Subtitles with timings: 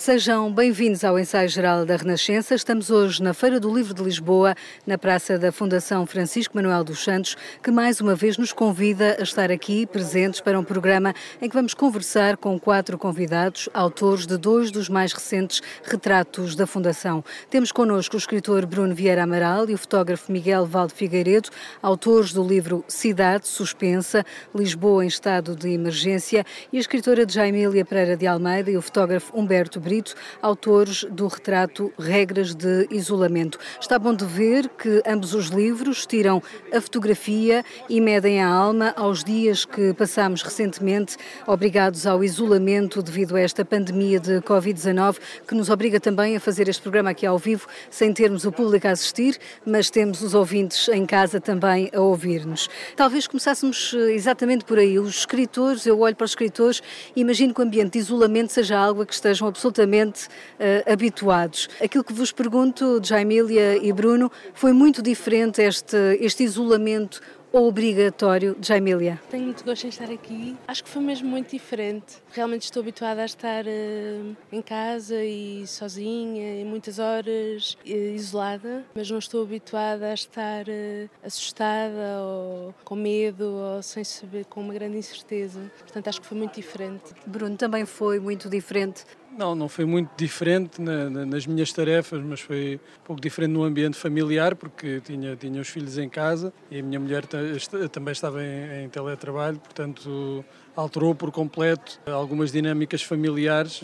[0.00, 2.54] Sejam bem-vindos ao Ensaio Geral da Renascença.
[2.54, 4.54] Estamos hoje na Feira do Livro de Lisboa,
[4.86, 9.22] na Praça da Fundação Francisco Manuel dos Santos, que mais uma vez nos convida a
[9.22, 14.38] estar aqui presentes para um programa em que vamos conversar com quatro convidados, autores de
[14.38, 17.22] dois dos mais recentes retratos da Fundação.
[17.50, 21.50] Temos connosco o escritor Bruno Vieira Amaral e o fotógrafo Miguel Valde Figueiredo,
[21.82, 24.24] autores do livro Cidade Suspensa,
[24.54, 26.42] Lisboa em Estado de Emergência,
[26.72, 31.92] e a escritora Jaimília Pereira de Almeida e o fotógrafo Humberto Brito, autores do retrato
[31.98, 33.58] Regras de Isolamento.
[33.80, 36.40] Está bom de ver que ambos os livros tiram
[36.72, 43.34] a fotografia e medem a alma aos dias que passamos recentemente, obrigados ao isolamento devido
[43.34, 45.16] a esta pandemia de Covid-19,
[45.48, 48.86] que nos obriga também a fazer este programa aqui ao vivo, sem termos o público
[48.86, 49.36] a assistir,
[49.66, 52.70] mas temos os ouvintes em casa também a ouvir-nos.
[52.94, 55.00] Talvez começássemos eh, exatamente por aí.
[55.00, 56.80] Os escritores, eu olho para os escritores
[57.16, 61.68] imagino que o ambiente de isolamento seja algo a que estejam absolutamente absolutamente uh, habituados.
[61.82, 67.20] Aquilo que vos pergunto, Jaimília e Bruno, foi muito diferente este, este isolamento
[67.52, 69.20] obrigatório Jaimília?
[69.30, 70.56] Tenho muito gosto em estar aqui.
[70.66, 72.18] Acho que foi mesmo muito diferente.
[72.32, 78.84] Realmente estou habituada a estar uh, em casa e sozinha, e muitas horas uh, isolada,
[78.94, 84.60] mas não estou habituada a estar uh, assustada ou com medo ou sem saber, com
[84.60, 85.60] uma grande incerteza.
[85.80, 87.12] Portanto, acho que foi muito diferente.
[87.26, 89.04] Bruno, também foi muito diferente
[89.36, 93.52] não, não foi muito diferente na, na, nas minhas tarefas, mas foi um pouco diferente
[93.52, 98.12] no ambiente familiar, porque tinha, tinha os filhos em casa e a minha mulher também
[98.12, 100.44] estava em, em teletrabalho, portanto
[100.76, 103.82] alterou por completo algumas dinâmicas familiares,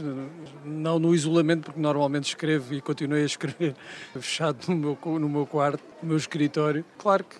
[0.64, 3.74] não no isolamento, porque normalmente escrevo e continuei a escrever
[4.14, 6.84] fechado no meu, no meu quarto, no meu escritório.
[6.96, 7.36] Claro que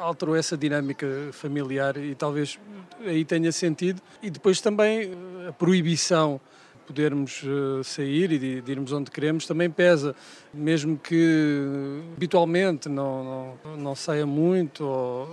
[0.00, 2.58] alterou essa dinâmica familiar e talvez
[3.04, 4.00] aí tenha sentido.
[4.22, 5.12] E depois também
[5.48, 6.40] a proibição
[6.86, 10.14] podermos eh, sair e de, de, irmos onde queremos também pesa.
[10.54, 15.28] Mesmo que habitualmente não, não, não saia muito ou,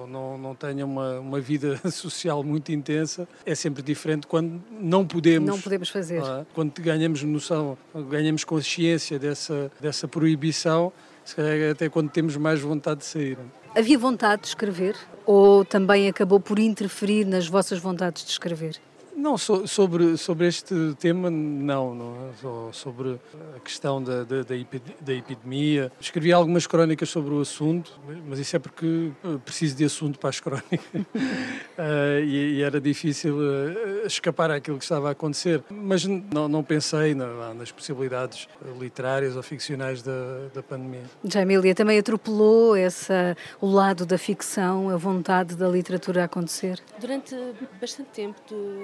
[0.00, 5.06] ou não, não tenha uma, uma vida social muito intensa, é sempre diferente quando não
[5.06, 5.48] podemos.
[5.48, 6.22] Não podemos fazer.
[6.22, 6.46] É?
[6.54, 7.76] Quando ganhamos noção,
[8.08, 10.92] ganhamos consciência dessa, dessa proibição,
[11.24, 13.38] se calhar até quando temos mais vontade de sair.
[13.74, 18.80] Havia vontade de escrever ou também acabou por interferir nas vossas vontades de escrever?
[19.20, 22.14] Não, so, sobre, sobre este tema, não, não.
[22.14, 22.72] É?
[22.72, 23.20] Sobre
[23.54, 25.92] a questão da, da, da, epidemia.
[26.00, 29.12] Escrevi algumas crónicas sobre o assunto, mas isso é porque
[29.44, 30.80] preciso de assunto para as crónicas.
[30.94, 35.62] uh, e, e, era difícil uh, escapar àquilo que estava a acontecer.
[35.68, 38.48] Mas não, não pensei na, nas possibilidades
[38.78, 41.02] literárias ou ficcionais da, da pandemia.
[41.24, 46.80] Já Emília também atropelou essa, o lado da ficção, a vontade da literatura a acontecer?
[46.98, 47.36] Durante
[47.78, 48.40] bastante tempo,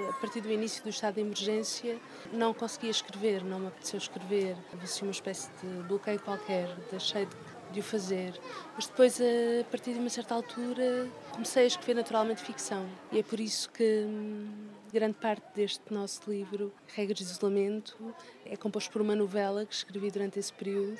[0.09, 1.97] a partir do início do estado de emergência,
[2.33, 4.57] não conseguia escrever, não me apeteceu escrever.
[4.73, 7.35] Havia uma espécie de bloqueio qualquer, deixei de,
[7.71, 8.37] de o fazer.
[8.75, 12.85] Mas depois, a partir de uma certa altura, comecei a escrever naturalmente ficção.
[13.09, 17.97] E é por isso que hum, grande parte deste nosso livro, Regras de Isolamento,
[18.45, 20.97] é composto por uma novela que escrevi durante esse período,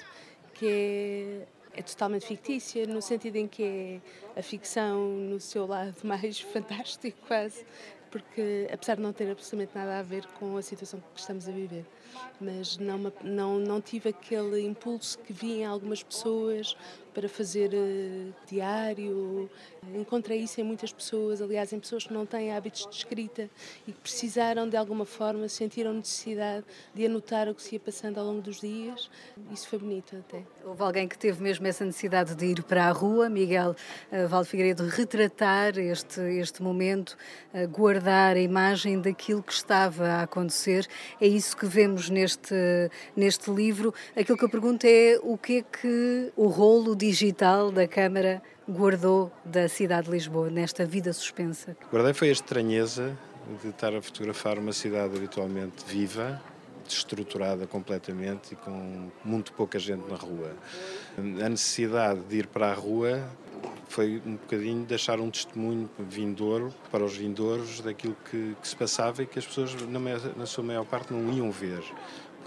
[0.53, 5.95] que é é totalmente fictícia, no sentido em que é a ficção no seu lado
[6.03, 7.63] mais fantástico, quase,
[8.09, 11.51] porque apesar de não ter absolutamente nada a ver com a situação que estamos a
[11.51, 11.85] viver,
[12.39, 16.75] mas não, não, não tive aquele impulso que vi em algumas pessoas
[17.17, 19.49] para fazer uh, diário.
[19.95, 23.49] Encontrei isso em muitas pessoas, aliás, em pessoas que não têm hábitos de escrita
[23.87, 26.63] e que precisaram de alguma forma, sentiram necessidade
[26.93, 29.09] de anotar o que se ia passando ao longo dos dias.
[29.51, 30.43] Isso foi bonito até.
[30.63, 33.75] Houve alguém que teve mesmo essa necessidade de ir para a rua, Miguel
[34.11, 37.17] uh, Valde Figueiredo, retratar este, este momento,
[37.51, 40.85] uh, guardar a imagem daquilo que estava a acontecer.
[41.19, 42.53] É isso que vemos neste,
[43.15, 43.91] neste livro.
[44.15, 48.41] Aquilo que eu pergunto é o que é que o rolo de digital da Câmara
[48.67, 51.77] guardou da cidade de Lisboa nesta vida suspensa?
[51.89, 53.17] Guardei foi a estranheza
[53.63, 56.41] de estar a fotografar uma cidade habitualmente viva,
[56.85, 60.51] destruturada completamente e com muito pouca gente na rua.
[61.17, 63.25] A necessidade de ir para a rua
[63.87, 69.23] foi um bocadinho deixar um testemunho vindouro para os vindouros daquilo que, que se passava
[69.23, 69.99] e que as pessoas, na,
[70.35, 71.81] na sua maior parte, não iam ver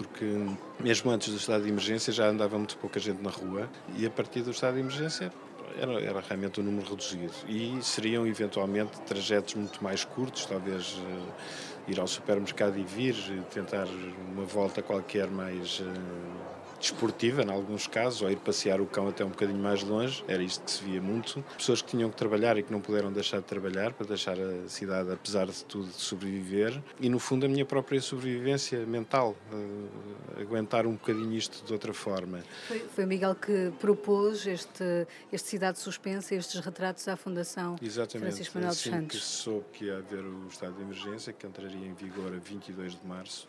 [0.03, 0.25] porque
[0.79, 4.09] mesmo antes do estado de emergência já andava muito pouca gente na rua e a
[4.09, 5.31] partir do estado de emergência
[5.77, 7.33] era, era realmente um número reduzido.
[7.47, 11.33] E seriam eventualmente trajetos muito mais curtos, talvez uh,
[11.87, 13.15] ir ao supermercado e vir,
[13.53, 13.87] tentar
[14.33, 15.83] uma volta qualquer mais uh,
[16.81, 20.41] desportiva, em alguns casos, ou ir passear o cão até um bocadinho mais longe, era
[20.41, 21.43] isto que se via muito.
[21.57, 24.67] Pessoas que tinham que trabalhar e que não puderam deixar de trabalhar para deixar a
[24.67, 26.81] cidade, apesar de tudo, sobreviver.
[26.99, 31.93] E, no fundo, a minha própria sobrevivência mental, uh, aguentar um bocadinho isto de outra
[31.93, 32.43] forma.
[32.67, 38.29] Foi, foi o Miguel que propôs este, este Cidade Suspensa, estes retratos à Fundação Exatamente.
[38.29, 39.19] Francisco Manuel dos assim Santos.
[39.19, 42.99] que soube que ia haver o estado de emergência, que entraria em vigor a 22
[42.99, 43.47] de março,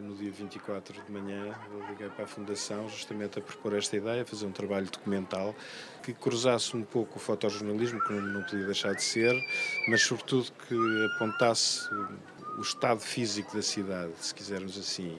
[0.00, 4.24] no dia 24 de manhã, eu liguei para a Fundação justamente a propor esta ideia,
[4.24, 5.54] fazer um trabalho documental
[6.02, 9.34] que cruzasse um pouco o fotojornalismo, que não, podia deixar de ser,
[9.88, 10.76] mas sobretudo que
[11.14, 11.88] apontasse
[12.58, 15.18] o estado físico da cidade, se quisermos assim.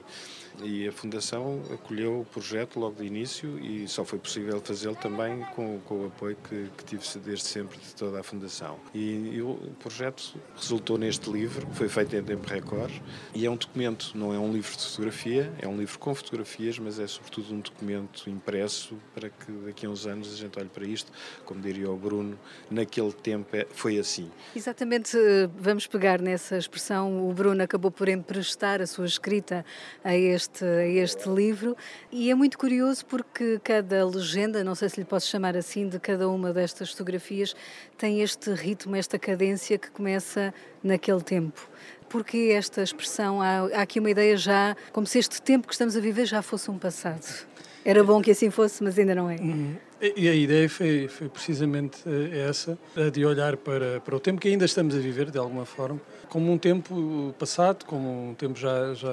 [0.62, 5.40] E a Fundação acolheu o projeto logo de início e só foi possível fazê-lo também
[5.54, 8.78] com, com, o apoio que, que, tive desde sempre de toda a Fundação.
[8.94, 13.02] E, e, o projeto resultou neste livro, que foi feito em tempo recorde,
[13.34, 16.78] e é um documento, não é um livro de fotografia, é um livro com fotografias,
[16.78, 20.68] mas é sobretudo um documento impresso para que daqui a uns anos a gente olhe
[20.68, 21.12] para isto,
[21.44, 22.38] como diria o Bruno,
[22.70, 24.30] naquele tempo é, foi assim.
[24.54, 29.64] Exatamente, eh, vamos pegar nessa expressão, o Bruno acabou por emprestar a sua escrita
[30.02, 30.64] a este este,
[30.98, 31.76] este livro
[32.10, 35.98] e é muito curioso porque cada legenda, não sei se lhe posso chamar assim, de
[35.98, 37.54] cada uma destas fotografias
[37.96, 40.52] tem este ritmo, esta cadência que começa
[40.82, 41.68] naquele tempo.
[42.08, 45.96] Porque esta expressão, há, há aqui uma ideia já, como se este tempo que estamos
[45.96, 47.46] a viver já fosse um passado.
[47.84, 49.36] Era bom que assim fosse, mas ainda não é.
[49.36, 49.76] Uhum.
[50.00, 52.78] E a ideia foi, foi precisamente eh, essa,
[53.12, 56.52] de olhar para, para o tempo que ainda estamos a viver, de alguma forma, como
[56.52, 59.12] um tempo passado, como um tempo já, já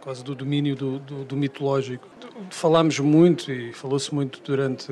[0.00, 2.08] quase do domínio do, do, do mitológico.
[2.50, 4.86] Falámos muito e falou-se muito durante,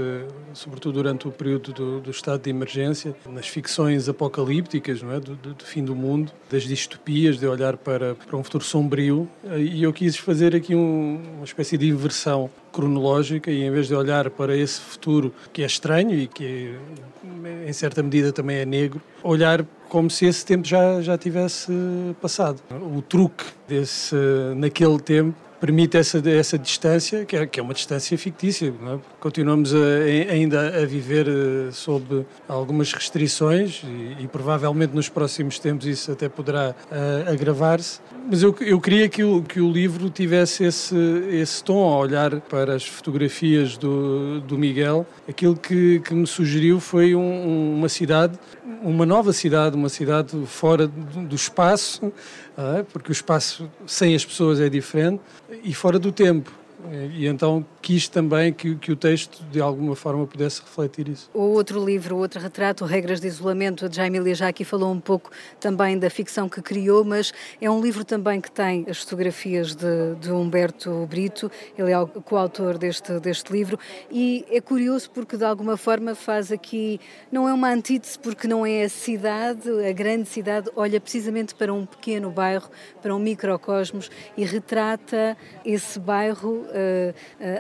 [0.52, 5.34] sobretudo durante o período do, do, estado de emergência, nas ficções apocalípticas, não é, do,
[5.34, 9.28] do, fim do mundo, das distopias, de olhar para, para um futuro sombrio.
[9.56, 13.94] E eu quis fazer aqui um, uma espécie de inversão cronológica e em vez de
[13.94, 16.76] olhar para esse futuro que é estranho e que
[17.66, 21.72] em certa medida também é negro, olhar como se esse tempo já, já tivesse
[22.20, 22.60] passado.
[22.70, 24.16] O truque desse,
[24.56, 28.74] naquele tempo permite essa, essa distância, que é, que é uma distância fictícia.
[28.84, 28.98] É?
[29.20, 29.78] Continuamos a,
[30.28, 36.28] ainda a viver eh, sob algumas restrições e, e, provavelmente nos próximos tempos isso até
[36.28, 38.00] poderá uh, agravar-se.
[38.28, 40.96] Mas eu, eu queria que o, que o livro tivesse esse,
[41.30, 45.06] esse tom a olhar para as fotografias do, do Miguel.
[45.28, 48.36] Aquilo que, que me sugeriu foi um, uma cidade,
[48.82, 52.12] uma nova cidade, uma cidade fora do, espaço?
[52.92, 55.20] Porque o espaço sem as pessoas é diferente,
[55.64, 56.52] e fora do tempo.
[56.90, 61.30] E então quis também que, que o texto de alguma forma pudesse refletir isso.
[61.32, 65.00] O outro livro, o outro retrato, Regras de Isolamento, a Jaime já aqui falou um
[65.00, 65.30] pouco
[65.60, 70.14] também da ficção que criou, mas é um livro também que tem as fotografias de,
[70.20, 73.78] de Humberto Brito, ele é o coautor deste, deste livro,
[74.10, 77.00] e é curioso porque de alguma forma faz aqui,
[77.30, 81.72] não é uma antítese porque não é a cidade, a grande cidade, olha precisamente para
[81.72, 82.70] um pequeno bairro,
[83.00, 86.66] para um microcosmos e retrata esse bairro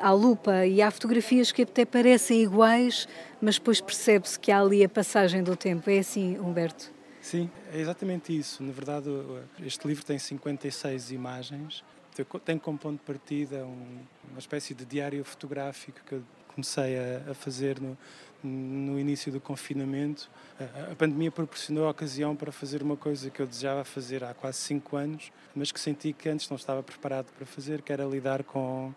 [0.00, 3.08] à lupa e há fotografias que até parecem iguais,
[3.40, 5.88] mas depois percebe-se que há ali a passagem do tempo.
[5.90, 6.90] É assim, Humberto?
[7.20, 8.62] Sim, é exatamente isso.
[8.62, 9.08] Na verdade,
[9.64, 11.84] este livro tem 56 imagens.
[12.44, 16.96] Tem como ponto de partida uma espécie de diário fotográfico que eu comecei
[17.30, 17.96] a, fazer no,
[18.42, 20.30] no início do confinamento.
[20.90, 24.58] A pandemia proporcionou a ocasião para fazer uma coisa que eu desejava fazer há quase
[24.58, 28.42] cinco anos, mas que senti que antes não estava preparado para fazer, que era lidar
[28.44, 28.92] com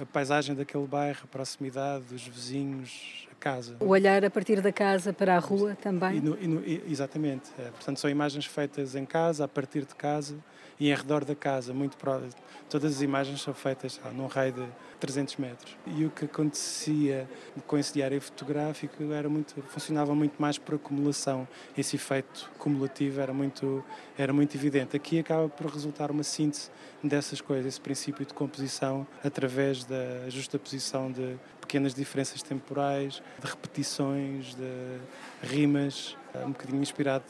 [0.00, 3.76] a paisagem daquele bairro, a proximidade dos vizinhos, a casa.
[3.80, 6.16] O olhar a partir da casa para a rua também?
[6.16, 7.50] E no, e no, exatamente.
[7.58, 10.36] É, portanto, são imagens feitas em casa, a partir de casa
[10.78, 12.32] e em redor da casa, muito próximo.
[12.68, 15.76] Todas as imagens são feitas ah, num raio de 300 metros.
[15.86, 17.28] E o que acontecia
[17.66, 21.46] com esse diário fotográfico era muito, funcionava muito mais por acumulação.
[21.76, 23.84] Esse efeito cumulativo era muito,
[24.16, 24.96] era muito evidente.
[24.96, 26.70] Aqui acaba por resultar uma síntese
[27.02, 34.54] dessas coisas, esse princípio de composição através da justaposição de pequenas diferenças temporais, de repetições,
[34.54, 34.98] de
[35.42, 37.24] rimas, um bocadinho inspirado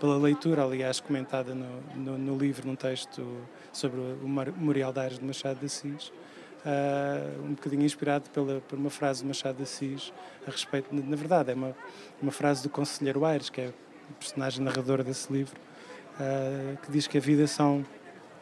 [0.00, 3.22] pela leitura, aliás, comentada no, no, no livro, num texto
[3.70, 6.10] sobre o Memorial de Aires de Machado de Assis,
[6.64, 10.12] uh, um bocadinho inspirado pela, por uma frase de Machado de Assis
[10.46, 11.76] a respeito, na verdade, é uma,
[12.20, 15.60] uma frase do Conselheiro Aires, que é o personagem narrador desse livro,
[16.14, 17.84] uh, que diz que a vida são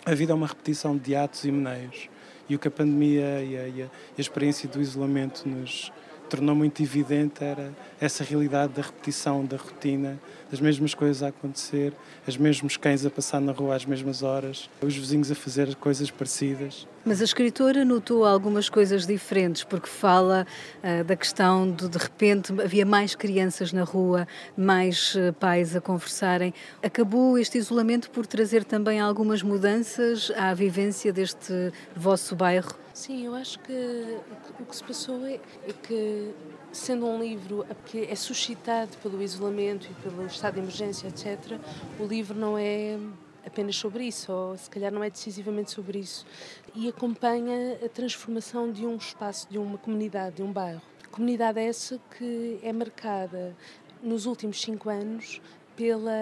[0.06, 2.08] a vida é uma repetição de atos e meneios
[2.48, 5.92] e o que a pandemia e a, e a experiência do isolamento nos
[6.28, 10.18] tornou muito evidente era essa realidade da repetição, da rotina,
[10.50, 11.92] das mesmas coisas a acontecer,
[12.26, 16.10] os mesmos cães a passar na rua às mesmas horas, os vizinhos a fazer coisas
[16.10, 16.86] parecidas.
[17.04, 20.46] Mas a escritora notou algumas coisas diferentes, porque fala
[20.82, 25.80] uh, da questão de, de repente, havia mais crianças na rua, mais uh, pais a
[25.80, 26.52] conversarem.
[26.82, 32.87] Acabou este isolamento por trazer também algumas mudanças à vivência deste vosso bairro?
[32.98, 34.18] Sim, eu acho que
[34.58, 36.34] o que se passou é, é que
[36.72, 41.60] sendo um livro que é suscitado pelo isolamento e pelo estado de emergência, etc.,
[42.00, 42.98] o livro não é
[43.46, 46.26] apenas sobre isso, ou se calhar não é decisivamente sobre isso,
[46.74, 50.82] e acompanha a transformação de um espaço, de uma comunidade, de um bairro.
[51.12, 53.56] Comunidade essa que é marcada
[54.02, 55.40] nos últimos cinco anos
[55.78, 56.12] pela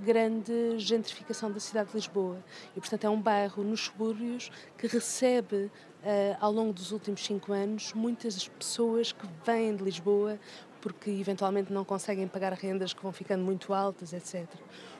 [0.00, 2.44] grande gentrificação da cidade de Lisboa.
[2.76, 5.70] E, portanto, é um bairro nos subúrbios que recebe,
[6.02, 10.40] uh, ao longo dos últimos cinco anos, muitas pessoas que vêm de Lisboa
[10.80, 14.44] porque eventualmente não conseguem pagar rendas que vão ficando muito altas, etc.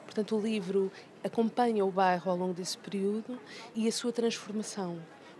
[0.05, 0.89] Portanto, o livro
[1.21, 3.37] acompanha o bairro ao longo desse período
[3.75, 4.97] e a sua transformação,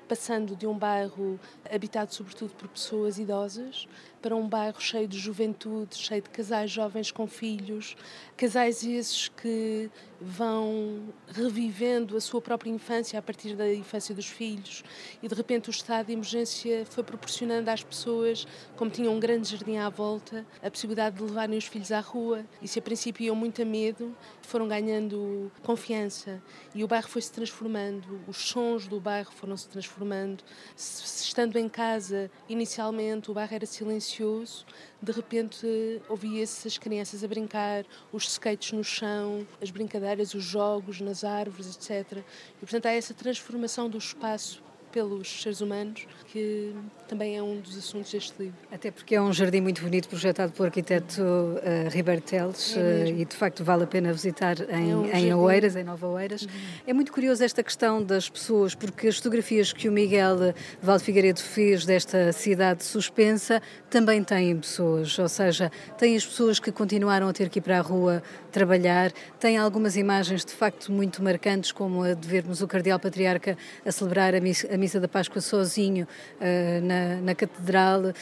[0.08, 1.40] passando de um bairro
[1.74, 3.88] habitado sobretudo por pessoas idosas
[4.26, 7.96] para um bairro cheio de juventude, cheio de casais jovens com filhos,
[8.36, 9.88] casais esses que
[10.20, 14.84] vão revivendo a sua própria infância a partir da infância dos filhos
[15.22, 19.50] e de repente o estado de emergência foi proporcionando às pessoas, como tinham um grande
[19.50, 23.26] jardim à volta, a possibilidade de levarem os filhos à rua e se a princípio
[23.26, 26.42] iam muito a medo, foram ganhando confiança.
[26.74, 30.44] E o bairro foi-se transformando, os sons do bairro foram-se transformando,
[30.76, 34.66] estando em casa inicialmente o bairro era silencioso
[35.06, 35.68] de repente
[36.10, 41.76] ouvia-se as crianças a brincar, os skates no chão, as brincadeiras, os jogos nas árvores,
[41.76, 42.20] etc.
[42.58, 44.65] E portanto há essa transformação do espaço
[44.96, 46.74] pelos seres humanos, que
[47.06, 48.56] também é um dos assuntos deste livro.
[48.72, 53.20] Até porque é um jardim muito bonito projetado pelo arquiteto uh, Ribeiro Teles é uh,
[53.20, 56.44] e de facto vale a pena visitar em, é um em Oeiras, em Nova Oeiras.
[56.44, 56.50] Uhum.
[56.88, 61.42] É muito curioso esta questão das pessoas, porque as fotografias que o Miguel Valde Figueiredo
[61.42, 67.34] fez desta cidade suspensa também têm pessoas, ou seja, tem as pessoas que continuaram a
[67.34, 72.04] ter que ir para a rua trabalhar, tem algumas imagens de facto muito marcantes, como
[72.04, 76.08] a de vermos o Cardeal Patriarca a celebrar a missa, missa da Páscoa sozinho
[76.40, 78.14] uh, na, na, Catedral, uh,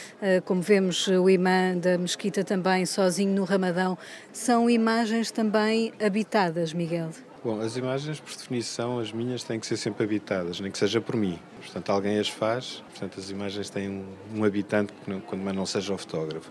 [0.46, 3.98] como vemos o imã da Mesquita também sozinho no Ramadão.
[4.32, 7.10] São imagens também habitadas, Miguel.
[7.44, 11.02] Bom, as imagens, por definição, as minhas têm que ser sempre habitadas, nem que seja
[11.02, 11.38] por mim.
[11.64, 14.04] Portanto, alguém as faz, portanto, as imagens têm um,
[14.36, 14.92] um habitante,
[15.26, 16.50] quando mais não seja o fotógrafo.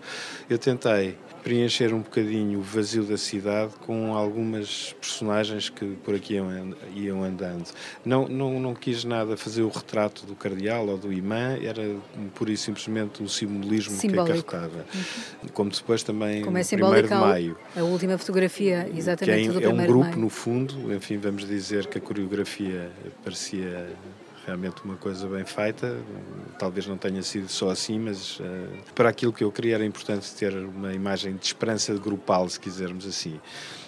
[0.50, 6.34] Eu tentei preencher um bocadinho o vazio da cidade com algumas personagens que por aqui
[6.34, 7.70] iam, iam andando.
[8.04, 11.96] Não, não, não quis nada fazer o retrato do cardeal ou do imã, era
[12.34, 14.42] pura e simplesmente o simbolismo Simbólico.
[14.42, 14.86] que acarretava.
[14.94, 15.48] Uhum.
[15.52, 17.58] Como depois também Como é 1 de maio.
[17.76, 21.98] A última fotografia, exatamente, que é, é um grupo, no fundo, enfim, vamos dizer que
[21.98, 22.90] a coreografia
[23.22, 23.88] parecia
[24.46, 25.96] realmente uma coisa bem feita.
[26.58, 28.44] Talvez não tenha sido só assim, mas uh,
[28.94, 33.06] para aquilo que eu queria era importante ter uma imagem de esperança grupal, se quisermos
[33.06, 33.40] assim.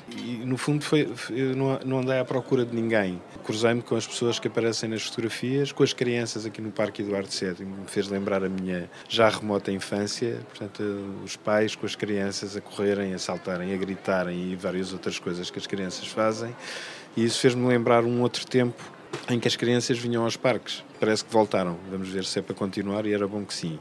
[0.08, 1.08] E no fundo foi,
[1.56, 3.20] não, não andei à procura de ninguém.
[3.42, 7.28] Cruzei-me com as pessoas que aparecem nas fotografias, com as crianças aqui no Parque Eduardo
[7.28, 10.38] VII, me fez lembrar a minha já remota infância.
[10.48, 10.82] Portanto,
[11.24, 15.50] os pais com as crianças a correrem, a saltarem, a gritarem e várias outras coisas
[15.50, 16.54] que as crianças fazem.
[17.16, 18.95] E isso fez-me lembrar um outro tempo
[19.28, 20.84] em que as crianças vinham aos parques.
[21.00, 21.78] Parece que voltaram.
[21.90, 23.78] Vamos ver se é para continuar e era bom que sim.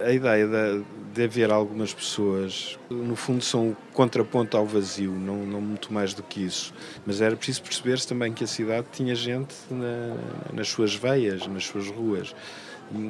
[0.00, 5.44] A ideia de, de haver algumas pessoas, no fundo, são o contraponto ao vazio, não,
[5.44, 6.72] não muito mais do que isso.
[7.04, 10.16] Mas era preciso perceber-se também que a cidade tinha gente na,
[10.52, 12.34] nas suas veias, nas suas ruas.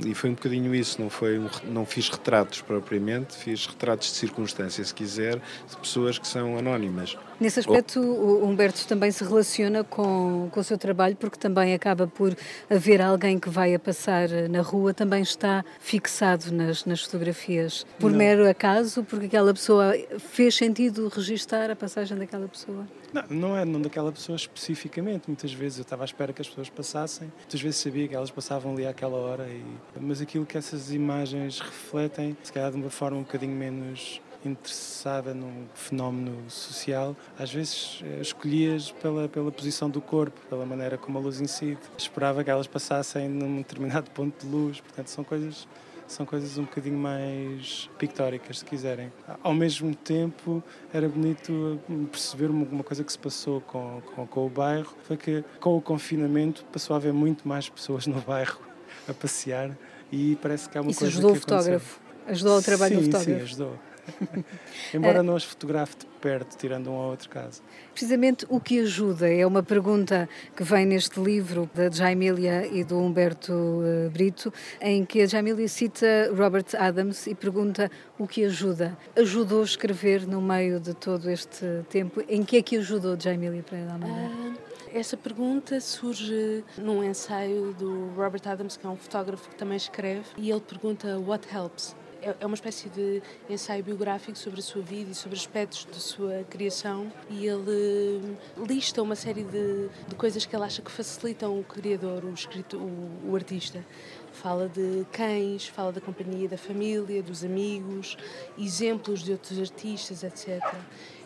[0.05, 4.15] E foi um bocadinho isso, não, foi um, não fiz retratos propriamente, fiz retratos de
[4.15, 7.17] circunstância, se quiser, de pessoas que são anónimas.
[7.41, 8.45] Nesse aspecto, oh.
[8.45, 12.37] o Humberto também se relaciona com, com o seu trabalho, porque também acaba por
[12.69, 18.11] haver alguém que vai a passar na rua, também está fixado nas, nas fotografias, por
[18.11, 18.19] não.
[18.19, 22.87] mero acaso, porque aquela pessoa fez sentido registar a passagem daquela pessoa?
[23.13, 25.29] Não, não é não daquela pessoa especificamente.
[25.29, 28.31] Muitas vezes eu estava à espera que as pessoas passassem, muitas vezes sabia que elas
[28.31, 29.63] passavam ali àquela hora, e...
[30.01, 35.35] mas aquilo que essas imagens refletem, se calhar de uma forma um bocadinho menos interessada
[35.35, 41.19] num fenómeno social, às vezes eh, escolhias pela, pela posição do corpo, pela maneira como
[41.19, 41.81] a luz incide.
[41.97, 45.67] Esperava que elas passassem num determinado ponto de luz, portanto são coisas
[46.09, 49.13] são coisas um bocadinho mais pictóricas, se quiserem.
[49.43, 51.79] Ao mesmo tempo, era bonito
[52.11, 55.83] perceber uma coisa que se passou com, com, com, o bairro, foi que com o
[55.83, 58.59] confinamento passou a haver muito mais pessoas no bairro
[59.07, 59.77] a passear
[60.11, 62.01] e parece que há uma Isso coisa ajudou que o fotógrafo?
[62.27, 63.39] Ajudou ao trabalho sim, do fotógrafo?
[63.39, 63.88] Sim, ajudou
[64.93, 67.63] Embora não as fotografe de perto, tirando um ou outro caso.
[67.93, 72.99] Precisamente o que ajuda é uma pergunta que vem neste livro da Jaimília e do
[72.99, 78.97] Humberto uh, Brito, em que a Jaimília cita Robert Adams e pergunta o que ajuda.
[79.17, 82.23] Ajudou a escrever no meio de todo este tempo?
[82.29, 84.35] Em que é que ajudou Jaimília para Almeida?
[84.35, 84.69] Uh...
[84.93, 90.25] Essa pergunta surge num ensaio do Robert Adams, que é um fotógrafo que também escreve,
[90.37, 91.95] e ele pergunta What helps?
[92.21, 96.01] É, é uma espécie de ensaio biográfico sobre a sua vida e sobre aspectos da
[96.01, 101.59] sua criação e ele lista uma série de, de coisas que ele acha que facilitam
[101.59, 103.85] o criador, o, escrito, o, o artista.
[104.33, 108.17] Fala de cães, fala da companhia da família, dos amigos,
[108.59, 110.63] exemplos de outros artistas, etc.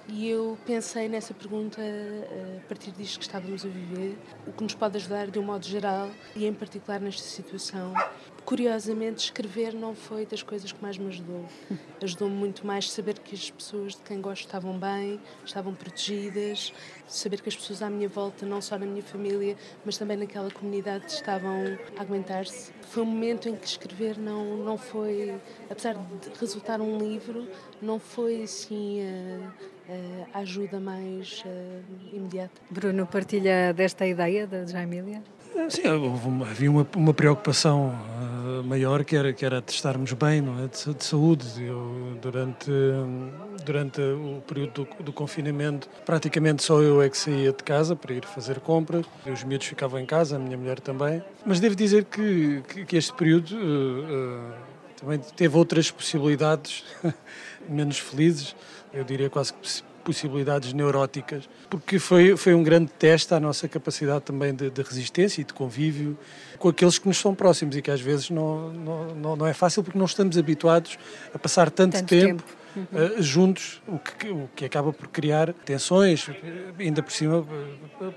[0.08, 4.62] E eu pensei nessa pergunta eh, a partir disto que estávamos a viver, o que
[4.62, 7.92] nos pode ajudar de um modo geral e em particular nesta situação.
[8.44, 11.44] Curiosamente, escrever não foi das coisas que mais me ajudou.
[12.02, 16.72] Ajudou-me muito mais saber que as pessoas de quem gosto estavam bem, estavam protegidas,
[17.06, 20.50] saber que as pessoas à minha volta, não só na minha família, mas também naquela
[20.50, 22.72] comunidade, estavam a aguentar-se.
[22.82, 25.34] Foi um momento em que escrever não, não foi,
[25.70, 27.48] apesar de resultar um livro,
[27.80, 29.02] não foi assim.
[29.02, 29.72] Uh,
[30.32, 32.60] ajuda mais uh, imediata.
[32.70, 35.22] Bruno, partilha desta ideia da Jamília?
[35.68, 40.40] Sim, uma, havia uma, uma preocupação uh, maior que era, que era de estarmos bem,
[40.40, 40.68] não é?
[40.68, 41.46] de, de saúde.
[41.64, 42.70] Eu, durante,
[43.64, 48.14] durante o período do, do, confinamento, praticamente só eu é que saía de casa para
[48.14, 49.06] ir fazer compras.
[49.26, 51.22] Os miúdos ficavam em casa, a minha mulher também.
[51.44, 54.52] Mas devo dizer que, que, que este período uh,
[55.00, 56.84] também teve outras possibilidades
[57.68, 58.54] menos felizes
[58.92, 64.22] eu diria quase que possibilidades neuróticas, porque foi, foi um grande teste à nossa capacidade
[64.22, 66.18] também de, de, resistência e de convívio
[66.58, 69.82] com aqueles que nos são próximos e que às vezes não, não, não é fácil
[69.82, 70.98] porque não estamos habituados
[71.32, 72.42] a passar tanto, tanto tempo.
[72.42, 72.62] tempo.
[72.74, 72.84] Uhum.
[73.18, 76.30] Uh, juntos, o que, o que acaba por criar tensões,
[76.78, 77.46] ainda por cima,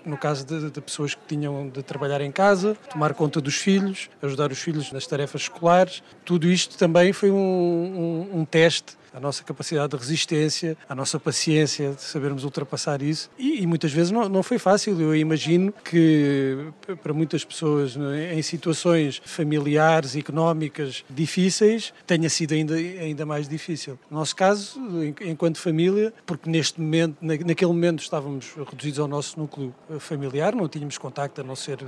[0.05, 4.09] no caso de, de, pessoas que tinham de trabalhar em casa, tomar conta dos filhos,
[4.21, 9.19] ajudar os filhos nas tarefas escolares, tudo isto também foi um, um, um teste a
[9.19, 13.29] nossa capacidade de resistência, a nossa paciência de sabermos ultrapassar isso.
[13.37, 14.99] E, e muitas vezes não, não foi fácil.
[14.99, 16.57] Eu imagino que
[17.01, 23.97] para muitas pessoas é, em situações familiares, económicas difíceis, tenha sido ainda, ainda mais difícil.
[24.11, 24.79] No nosso caso,
[25.21, 30.97] enquanto família, porque neste momento, naquele momento estávamos reduzidos ao nosso núcleo familiar, não tínhamos
[30.97, 31.79] contacto a não ser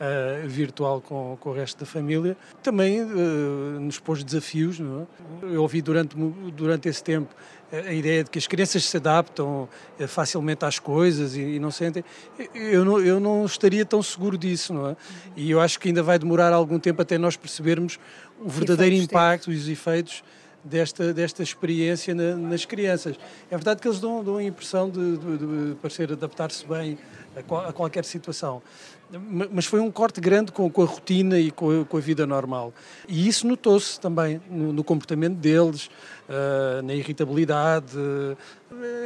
[0.00, 4.80] uh, virtual com, com o resto da família, também uh, nos pôs desafios.
[4.80, 5.54] É?
[5.54, 7.34] Eu ouvi durante, durante esse tempo
[7.70, 11.70] a ideia de que as crianças se adaptam eh, facilmente às coisas e, e não
[11.70, 12.02] sentem.
[12.54, 14.96] Eu não, eu não estaria tão seguro disso, não é?
[15.36, 17.98] E eu acho que ainda vai demorar algum tempo até nós percebermos
[18.40, 20.24] o verdadeiro impacto e os efeitos
[20.64, 23.16] desta, desta experiência na, nas crianças.
[23.50, 26.98] É verdade que eles dão, dão a impressão de, de, de parecer adaptar-se bem
[27.36, 28.62] a, qual, a, qualquer situação,
[29.50, 32.26] mas foi um corte grande com, com a rotina e com a, com a, vida
[32.26, 32.74] normal.
[33.08, 35.88] E isso notou-se também no, no, comportamento deles,
[36.28, 38.36] uh, na irritabilidade, uh,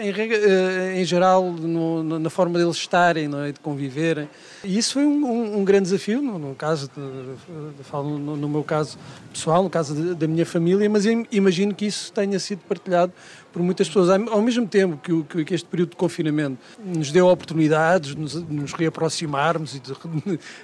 [0.00, 3.52] em, uh, em, geral no, na forma deles estarem, é?
[3.52, 4.28] de conviverem.
[4.64, 8.36] E isso foi um, um, um grande desafio, no, no caso, de, de, falo no,
[8.36, 8.98] no, meu caso
[9.32, 13.12] pessoal, no caso de, da minha família, mas imagino que isso tenha sido partilhado
[13.52, 14.08] por muitas pessoas.
[14.10, 18.52] Ao mesmo tempo que, que este período de confinamento nos deu oportunidades de nos, de
[18.52, 19.92] nos reaproximarmos e de,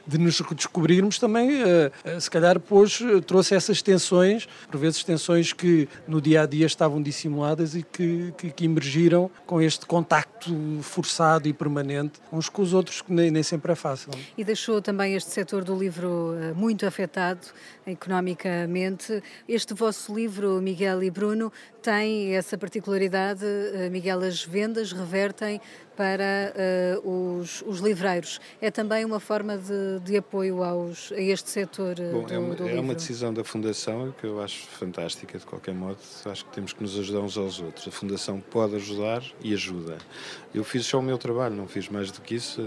[0.06, 5.88] de, nos redescobrirmos, também, uh, se calhar, depois trouxe essas tensões, por vezes tensões que
[6.06, 11.48] no dia a dia estavam dissimuladas e que, que, que emergiram com este contacto forçado
[11.48, 14.10] e permanente uns com os outros, que nem, nem sempre é fácil.
[14.36, 17.46] E deixou também este setor do livro eh, muito afetado
[17.86, 19.22] economicamente.
[19.48, 25.60] Este vosso livro, Miguel e Bruno, tem essa particularidade, eh, Miguel, as vendas revertem
[25.98, 26.54] para
[27.02, 28.40] uh, os, os, livreiros.
[28.60, 32.38] É também uma forma de, de apoio aos, a este setor eh, Bom, do, é,
[32.38, 35.98] uma, do é uma decisão da Fundação que eu acho fantástica, de qualquer modo.
[36.24, 37.88] Acho que temos que nos ajudar uns aos outros.
[37.88, 39.98] A Fundação pode ajudar e ajuda.
[40.54, 42.60] Eu fiz só o meu trabalho, não fiz mais do que isso.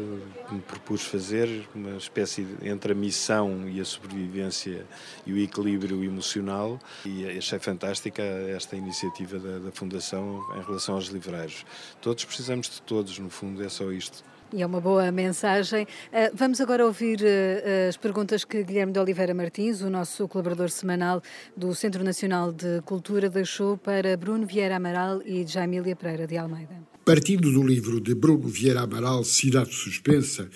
[0.51, 4.85] Me propus fazer uma espécie de, entre a missão e a sobrevivência
[5.25, 11.05] e o equilíbrio emocional e achei fantástica esta iniciativa da, da Fundação em relação aos
[11.05, 11.65] livreiros.
[12.01, 14.23] Todos precisamos de todos, no fundo é só isto.
[14.53, 15.83] E é uma boa mensagem.
[15.83, 20.69] Uh, vamos agora ouvir uh, as perguntas que Guilherme de Oliveira Martins, o nosso colaborador
[20.69, 21.23] semanal
[21.55, 26.75] do Centro Nacional de Cultura, deixou para Bruno Vieira Amaral e Jamília Pereira de Almeida.
[27.05, 30.49] Partindo do livro de Bruno Vieira Amaral, Cidade Suspensa,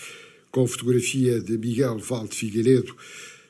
[0.52, 2.96] com fotografia de Miguel Valde Figueiredo,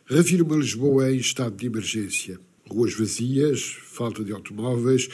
[0.05, 2.39] refirma Lisboa em estado de emergência.
[2.69, 5.09] Ruas vazias, falta de automóveis,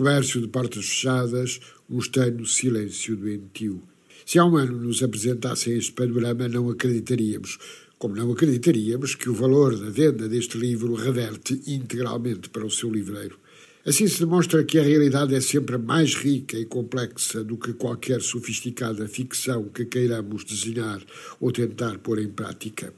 [0.00, 3.82] comércio de portas fechadas, um estranho silêncio doentio.
[4.24, 7.58] Se há um ano nos apresentassem este panorama, não acreditaríamos,
[7.98, 12.90] como não acreditaríamos que o valor da venda deste livro reverte integralmente para o seu
[12.90, 13.38] livreiro.
[13.84, 18.22] Assim se demonstra que a realidade é sempre mais rica e complexa do que qualquer
[18.22, 21.02] sofisticada ficção que queiramos desenhar
[21.38, 22.94] ou tentar pôr em prática.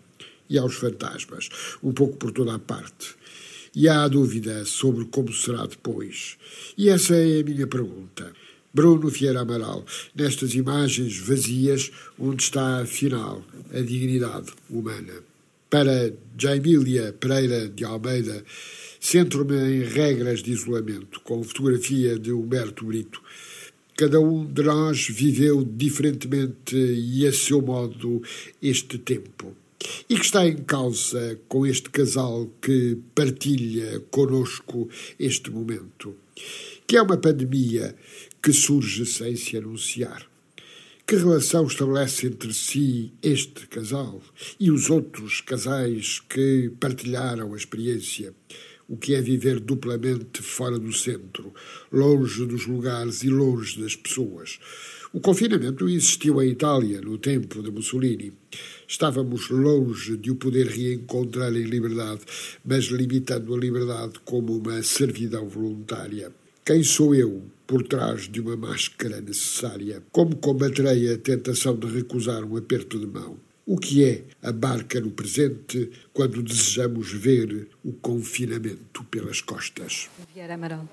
[0.48, 1.48] E aos fantasmas,
[1.82, 3.16] um pouco por toda a parte.
[3.74, 6.36] E há a dúvida sobre como será depois.
[6.76, 8.32] E essa é a minha pergunta.
[8.74, 15.12] Bruno Vieira Amaral, nestas imagens vazias, onde está, afinal, a dignidade humana.
[15.68, 18.44] Para Jaimília Pereira de Almeida,
[19.04, 23.20] Centro-me em regras de isolamento, com fotografia de Humberto Brito.
[23.96, 28.22] Cada um de nós viveu diferentemente e a seu modo
[28.62, 29.56] este tempo.
[30.08, 36.14] E que está em causa com este casal que partilha conosco este momento,
[36.86, 37.94] que é uma pandemia
[38.42, 40.26] que surge sem se anunciar.
[41.06, 44.22] Que relação estabelece entre si este casal
[44.58, 48.34] e os outros casais que partilharam a experiência?
[48.88, 51.54] o que é viver duplamente fora do centro,
[51.90, 54.58] longe dos lugares e longe das pessoas.
[55.14, 58.34] O confinamento existiu em Itália no tempo de Mussolini.
[58.92, 62.20] Estávamos longe de o poder reencontrar em liberdade,
[62.62, 66.30] mas limitando a liberdade como uma servidão voluntária.
[66.62, 70.02] Quem sou eu por trás de uma máscara necessária?
[70.12, 73.38] Como combaterei a tentação de recusar um aperto de mão?
[73.64, 80.10] O que é a barca no presente quando desejamos ver o confinamento pelas costas?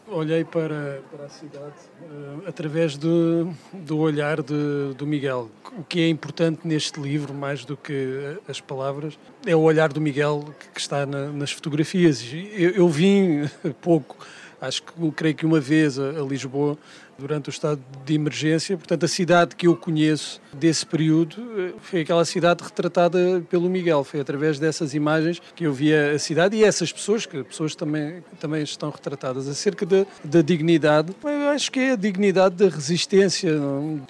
[0.07, 5.49] Olhei para, para a cidade uh, através do, do olhar de, do Miguel.
[5.79, 9.99] O que é importante neste livro, mais do que as palavras, é o olhar do
[9.99, 12.23] Miguel que, que está na, nas fotografias.
[12.31, 13.49] Eu, eu vim
[13.81, 14.15] pouco,
[14.61, 16.77] acho que creio que uma vez a, a Lisboa
[17.19, 18.77] durante o estado de emergência.
[18.77, 24.03] Portanto, a cidade que eu conheço desse período eh, foi aquela cidade retratada pelo Miguel.
[24.03, 28.23] Foi através dessas imagens que eu via a cidade e essas pessoas, que pessoas também,
[28.39, 31.13] também estão retratadas, acerca da, da dignidade.
[31.23, 33.59] Eu acho que é a dignidade da resistência,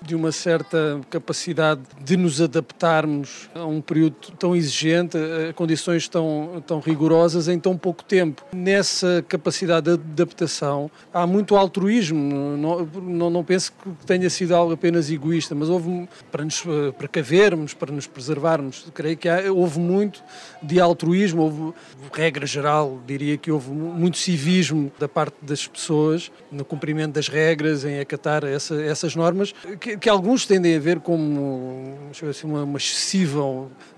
[0.01, 6.63] de uma certa capacidade de nos adaptarmos a um período tão exigente, a condições tão,
[6.65, 8.43] tão rigorosas em tão pouco tempo.
[8.53, 12.57] Nessa capacidade de adaptação há muito altruísmo
[13.01, 17.73] não, não penso que tenha sido algo apenas egoísta, mas houve para nos eh, precavermos,
[17.73, 18.85] para nos preservarmos.
[18.93, 20.23] Creio que há, houve muito
[20.61, 21.73] de altruísmo, houve,
[22.13, 27.85] regra geral, diria que houve muito civismo da parte das pessoas no cumprimento das regras,
[27.85, 31.97] em acatar essa, essas normas, que, que, alguns tendem a ver como
[32.29, 33.39] assim, uma, uma excessiva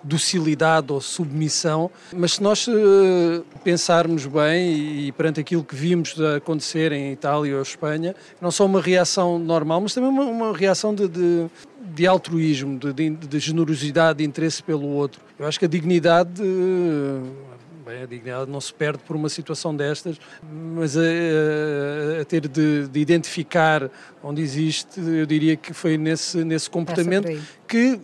[0.03, 6.15] docilidade ou submissão, mas se nós uh, pensarmos bem e, e perante aquilo que vimos
[6.35, 10.93] acontecer em Itália ou Espanha, não só uma reação normal, mas também uma, uma reação
[10.93, 11.47] de, de,
[11.93, 15.21] de altruísmo, de, de, de, generosidade, de interesse pelo outro.
[15.39, 16.41] Eu acho que a dignidade.
[17.85, 22.47] Bem, a dignidade não se perde por uma situação destas, mas a, a, a ter
[22.47, 23.89] de, de, identificar
[24.23, 27.27] onde existe, eu diria que foi nesse, nesse comportamento
[27.67, 27.99] que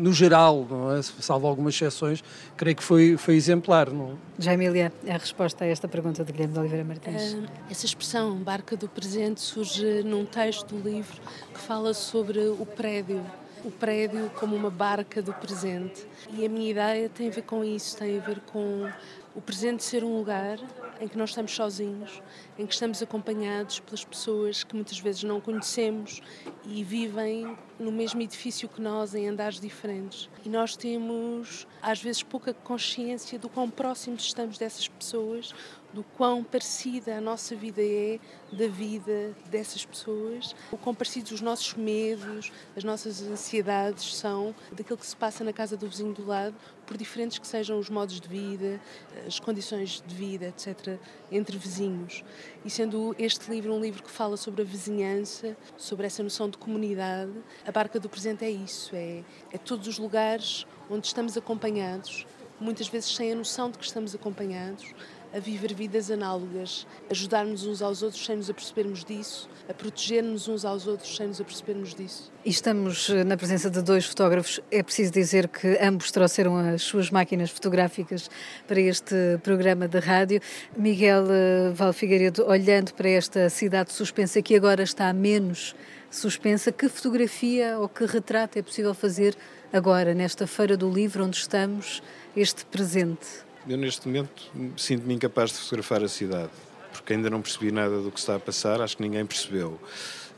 [0.00, 0.66] no geral,
[0.98, 1.02] é?
[1.02, 2.24] salvo algumas exceções,
[2.56, 3.90] creio que foi, foi exemplar.
[3.90, 4.18] Não?
[4.38, 7.34] Já, Emília, a resposta a esta pergunta de Guilherme de Oliveira Martins.
[7.34, 11.20] Uh, essa expressão, barca do presente, surge num texto do livro
[11.52, 13.22] que fala sobre o prédio
[13.64, 16.06] o prédio como uma barca do presente.
[16.30, 18.90] E a minha ideia tem a ver com isso, tem a ver com
[19.34, 20.58] o presente ser um lugar
[21.00, 22.20] em que nós estamos sozinhos,
[22.58, 26.20] em que estamos acompanhados pelas pessoas que muitas vezes não conhecemos
[26.66, 30.28] e vivem no mesmo edifício que nós, em andares diferentes.
[30.44, 35.54] E nós temos, às vezes, pouca consciência do quão próximos estamos dessas pessoas,
[35.92, 38.18] do quão parecida a nossa vida é
[38.52, 44.98] da vida dessas pessoas, o quão parecidos os nossos medos, as nossas ansiedades são daquilo
[44.98, 46.54] que se passa na casa do vizinho do lado,
[46.86, 48.80] por diferentes que sejam os modos de vida,
[49.26, 50.98] as condições de vida, etc.,
[51.30, 52.24] entre vizinhos.
[52.64, 56.58] E sendo este livro um livro que fala sobre a vizinhança, sobre essa noção de
[56.58, 57.32] comunidade,
[57.64, 59.22] a Barca do Presente é isso: é,
[59.52, 62.26] é todos os lugares onde estamos acompanhados,
[62.58, 64.92] muitas vezes sem a noção de que estamos acompanhados,
[65.34, 70.64] a viver vidas análogas, ajudar-nos uns aos outros sem nos apercebermos disso, a proteger-nos uns
[70.64, 72.32] aos outros sem nos apercebermos disso.
[72.44, 74.60] E estamos eh, na presença de dois fotógrafos.
[74.70, 78.28] É preciso dizer que ambos trouxeram as suas máquinas fotográficas
[78.66, 80.40] para este programa de rádio.
[80.76, 85.74] Miguel eh, Valfigueiredo, olhando para esta cidade suspensa que agora está menos
[86.10, 89.36] suspensa, que fotografia ou que retrato é possível fazer
[89.72, 92.02] agora, nesta Feira do Livro, onde estamos,
[92.36, 93.49] este presente?
[93.68, 96.50] Eu, neste momento, sinto-me incapaz de fotografar a cidade.
[96.92, 99.78] porque ainda não percebi nada do que está a passar, acho que ninguém percebeu.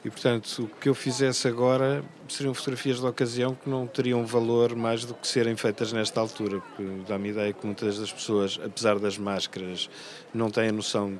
[0.04, 4.74] E, portanto, o que eu fizesse agora seriam fotografias de ocasião que não teriam valor
[4.74, 8.98] mais do que serem feitas nesta altura, porque dá-me ideia que muitas das pessoas, apesar
[8.98, 9.88] das máscaras,
[10.34, 11.18] não têm a noção,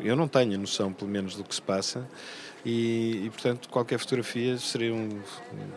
[0.00, 2.08] eu não tenho a noção, pelo menos, do que se passa,
[2.64, 5.08] e, e, portanto qualquer fotografia seriam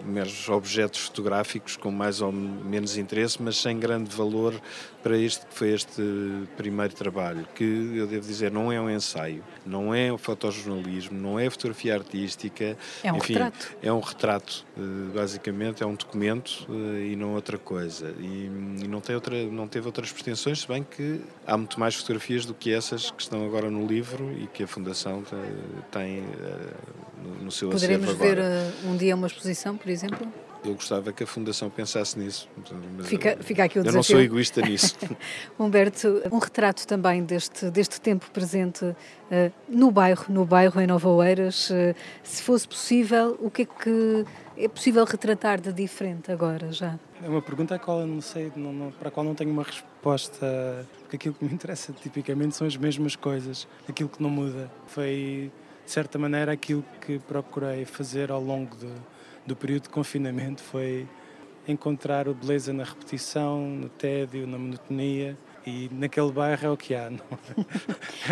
[0.05, 4.53] meros objetos fotográficos com mais ou menos interesse, mas sem grande valor
[5.03, 6.01] para este que foi este
[6.57, 7.63] primeiro trabalho, que
[7.95, 12.77] eu devo dizer não é um ensaio, não é um fotojornalismo, não é fotografia artística,
[13.03, 13.77] é um enfim, retrato.
[13.81, 14.81] É um retrato, eh,
[15.15, 18.13] basicamente é um documento eh, e não outra coisa.
[18.19, 18.49] E,
[18.83, 22.45] e não, tem outra, não teve outras pretensões, se bem que há muito mais fotografias
[22.45, 25.23] do que essas que estão agora no livro e que a Fundação
[25.89, 26.23] tem
[26.77, 30.27] eh, no seu Poderemos ver uh, um dia uma exposição, por exemplo?
[30.65, 32.49] Eu gostava que a Fundação pensasse nisso.
[33.03, 33.97] Fica, fica aqui o eu desafio.
[33.97, 34.97] não sou egoísta nisso.
[35.57, 38.95] Humberto, um retrato também deste, deste tempo presente uh,
[39.69, 41.69] no bairro, no bairro em Nova Oeiras.
[41.69, 44.25] Uh, se fosse possível, o que é que
[44.57, 46.99] é possível retratar de diferente agora já?
[47.23, 49.51] É uma pergunta a qual eu não sei, não, não, para a qual não tenho
[49.51, 54.29] uma resposta, porque aquilo que me interessa tipicamente são as mesmas coisas, aquilo que não
[54.29, 54.69] muda.
[54.87, 55.51] Foi
[55.87, 58.91] de certa maneira, aquilo que procurei fazer ao longo de,
[59.45, 61.07] do período de confinamento foi
[61.65, 66.95] encontrar a beleza na repetição, no tédio, na monotonia e naquele bairro é o que
[66.95, 67.09] há.
[67.09, 67.19] Não?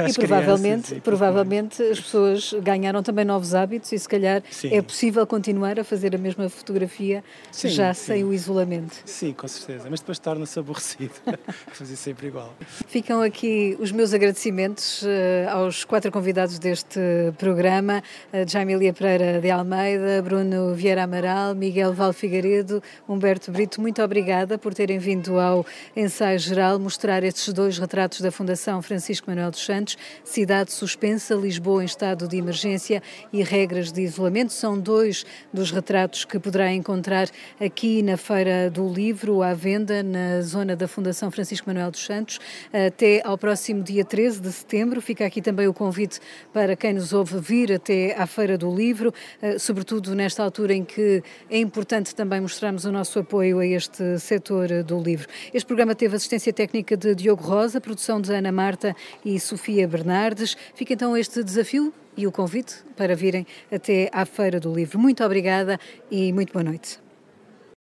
[0.07, 4.73] E provavelmente, e provavelmente as pessoas ganharam também novos hábitos e se calhar sim.
[4.73, 7.21] é possível continuar a fazer a mesma fotografia
[7.51, 8.05] sim, já sim.
[8.05, 8.95] sem o isolamento.
[9.05, 11.13] Sim, com certeza, mas depois torna-se aborrecido
[11.73, 12.53] fazer sempre igual.
[12.87, 16.99] Ficam aqui os meus agradecimentos uh, aos quatro convidados deste
[17.37, 23.81] programa, uh, Jaime Lia Pereira de Almeida, Bruno Vieira Amaral, Miguel Val Figueiredo, Humberto Brito,
[23.81, 29.29] muito obrigada por terem vindo ao ensaio geral mostrar estes dois retratos da Fundação Francisco
[29.29, 33.01] Manuel dos Santos, Cidade Suspensa, Lisboa em estado de emergência
[33.33, 34.53] e regras de isolamento.
[34.53, 37.27] São dois dos retratos que poderá encontrar
[37.59, 42.39] aqui na Feira do Livro, à venda, na zona da Fundação Francisco Manuel dos Santos,
[42.71, 45.01] até ao próximo dia 13 de setembro.
[45.01, 46.19] Fica aqui também o convite
[46.53, 50.83] para quem nos ouve vir até à Feira do Livro, eh, sobretudo nesta altura em
[50.83, 55.27] que é importante também mostrarmos o nosso apoio a este setor do livro.
[55.53, 60.55] Este programa teve assistência técnica Diogo Rosa, produção de Ana Marta e Sofia Bernardes.
[60.73, 64.99] Fica então este desafio e o convite para virem até à Feira do Livro.
[64.99, 65.79] Muito obrigada
[66.11, 67.04] e muito boa noite.